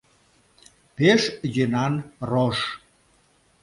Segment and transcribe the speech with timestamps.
[0.95, 1.21] Пеш
[1.55, 1.93] йӧнан
[2.29, 2.57] рож.